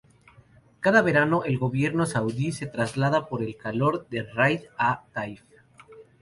Cada 0.79 1.03
verano, 1.03 1.43
el 1.43 1.59
Gobierno 1.59 2.07
saudí 2.07 2.53
se 2.53 2.65
traslada 2.65 3.27
por 3.27 3.43
el 3.43 3.55
calor 3.55 4.07
de 4.09 4.23
Riad 4.23 4.61
a 4.75 5.03
Taif. 5.13 5.43